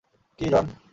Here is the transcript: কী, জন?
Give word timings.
কী, 0.39 0.45
জন? 0.51 0.65